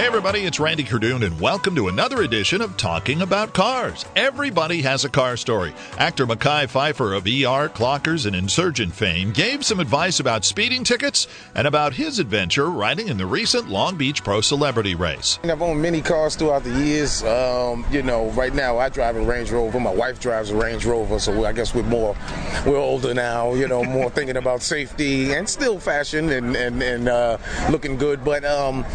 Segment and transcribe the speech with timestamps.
[0.00, 4.06] Hey, everybody, it's Randy Kerdoon, and welcome to another edition of Talking About Cars.
[4.16, 5.74] Everybody has a car story.
[5.98, 11.26] Actor Mekhi Phifer of ER, Clockers, and Insurgent fame gave some advice about speeding tickets
[11.54, 15.38] and about his adventure riding in the recent Long Beach Pro Celebrity Race.
[15.44, 17.22] I've owned many cars throughout the years.
[17.22, 19.78] Um, you know, right now I drive a Range Rover.
[19.78, 22.16] My wife drives a Range Rover, so I guess we're more,
[22.64, 27.06] we're older now, you know, more thinking about safety and still fashion and, and, and
[27.06, 27.36] uh,
[27.70, 28.24] looking good.
[28.24, 28.86] But, um,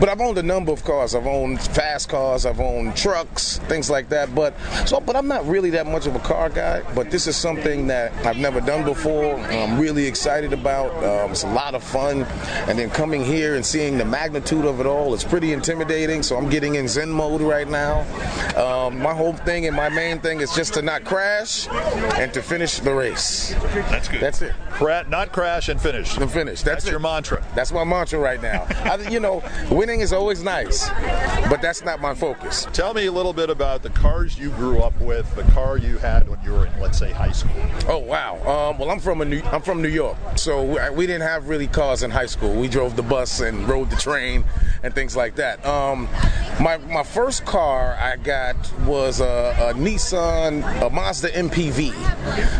[0.00, 1.16] but I've owned a number of cars.
[1.16, 4.32] I've owned fast cars, I've owned trucks, things like that.
[4.36, 4.54] But
[4.86, 6.82] so, but I'm not really that much of a car guy.
[6.94, 9.36] But this is something that I've never done before.
[9.36, 10.92] I'm really excited about.
[11.02, 12.22] Um, it's a lot of fun,
[12.68, 16.22] and then coming here and seeing the magnitude of it all, it's pretty intimidating.
[16.22, 18.06] So I'm getting in Zen mode right now.
[18.56, 22.42] Um, my whole thing and my main thing is just to not crash and to
[22.42, 23.54] finish the race.
[23.90, 24.20] That's good.
[24.20, 24.54] That's it.
[24.70, 26.16] Cra- not crash and finish.
[26.16, 26.62] And finish.
[26.62, 27.44] That's, That's your mantra.
[27.56, 28.66] That's my mantra right now.
[28.84, 30.88] I, you know, winning is always nice,
[31.48, 32.66] but that's not my focus.
[32.72, 35.98] Tell me a little bit about the cars you grew up with, the car you
[35.98, 37.52] had when you were in, let's say, high school.
[37.88, 38.34] Oh wow.
[38.36, 41.48] Um, well, I'm from a New, I'm from New York, so we, we didn't have
[41.48, 42.54] really cars in high school.
[42.54, 44.44] We drove the bus and rode the train
[44.82, 45.64] and things like that.
[45.64, 46.08] Um,
[46.60, 51.92] my my first car I got was a, a Nissan, a Mazda MPV.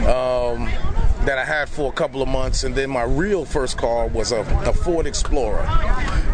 [0.06, 0.68] Um,
[1.24, 4.30] that I had for a couple of months, and then my real first car was
[4.30, 5.64] a, a Ford Explorer,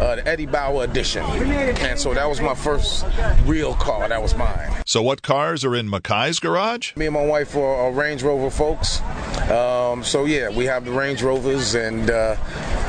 [0.01, 3.05] uh, the Eddie Bauer edition, and so that was my first
[3.45, 4.09] real car.
[4.09, 4.81] That was mine.
[4.85, 6.95] So, what cars are in Mekhi's garage?
[6.95, 8.99] Me and my wife are, are Range Rover folks,
[9.51, 12.35] um, so yeah, we have the Range Rovers, and uh,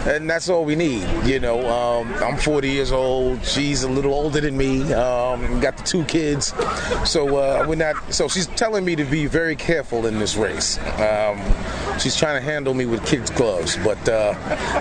[0.07, 1.07] and that's all we need.
[1.25, 3.45] You know, um, I'm 40 years old.
[3.45, 4.93] She's a little older than me.
[4.93, 6.53] Um, got the two kids,
[7.05, 8.13] so uh, we're not.
[8.13, 10.79] So she's telling me to be very careful in this race.
[10.99, 11.41] Um,
[11.99, 14.33] she's trying to handle me with kids' gloves, but uh,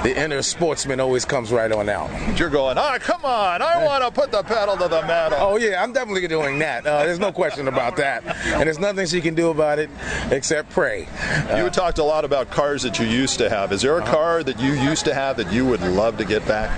[0.03, 2.09] the inner sportsman always comes right on out.
[2.39, 5.37] You're going, ah, come on, I want to put the pedal to the metal.
[5.39, 6.85] Oh yeah, I'm definitely doing that.
[6.85, 9.89] Uh, there's no question about that, and there's nothing she can do about it
[10.31, 11.07] except pray.
[11.55, 13.71] you talked a lot about cars that you used to have.
[13.71, 16.45] Is there a car that you used to have that you would love to get
[16.47, 16.71] back?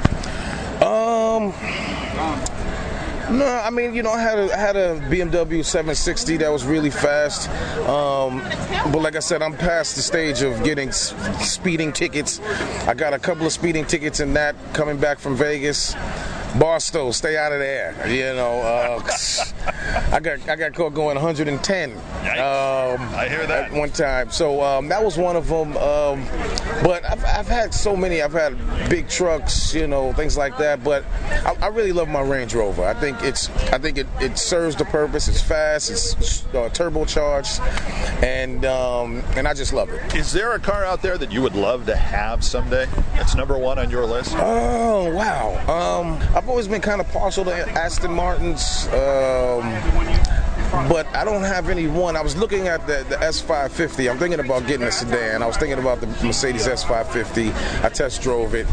[0.81, 1.53] Um.
[3.31, 6.65] No, I mean, you know, I had a I had a BMW 760 that was
[6.65, 7.49] really fast,
[7.87, 8.39] um,
[8.91, 12.41] but like I said, I'm past the stage of getting s- speeding tickets.
[12.85, 15.95] I got a couple of speeding tickets in that coming back from Vegas.
[16.59, 17.95] Barstow, stay out of there.
[18.07, 19.01] You know, uh,
[20.11, 21.99] I got I got caught going 110 um,
[23.15, 23.71] I hear that.
[23.71, 24.29] at one time.
[24.31, 25.75] So um, that was one of them.
[25.77, 26.25] Um,
[26.83, 28.21] but I've, I've had so many.
[28.21, 28.57] I've had
[28.89, 30.83] big trucks, you know, things like that.
[30.83, 31.05] But
[31.45, 32.83] I, I really love my Range Rover.
[32.83, 35.27] I think it's I think it, it serves the purpose.
[35.27, 35.89] It's fast.
[35.89, 37.59] It's uh, turbocharged,
[38.23, 40.15] and um, and I just love it.
[40.15, 42.87] Is there a car out there that you would love to have someday?
[43.13, 44.35] That's number one on your list.
[44.37, 45.61] Oh wow!
[46.43, 49.63] I've always been kind of partial to Aston Martins, um,
[50.89, 52.15] but I don't have any one.
[52.15, 54.09] I was looking at the, the S550.
[54.09, 55.43] I'm thinking about getting a sedan.
[55.43, 57.83] I was thinking about the Mercedes S550.
[57.83, 58.67] I test drove it.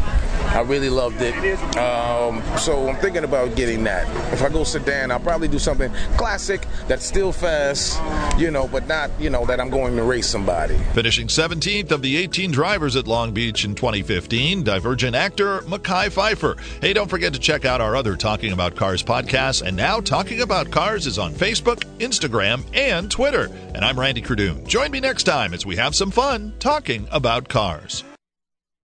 [0.51, 1.35] I really loved it.
[1.77, 4.07] Um, so I'm thinking about getting that.
[4.33, 8.01] If I go sedan, I'll probably do something classic that's still fast,
[8.37, 10.77] you know, but not, you know, that I'm going to race somebody.
[10.93, 16.59] Finishing 17th of the 18 drivers at Long Beach in 2015, Divergent actor Mekhi Phifer.
[16.81, 19.61] Hey, don't forget to check out our other Talking About Cars podcasts.
[19.61, 23.49] And now Talking About Cars is on Facebook, Instagram, and Twitter.
[23.73, 24.67] And I'm Randy Kerdoon.
[24.67, 28.03] Join me next time as we have some fun talking about cars.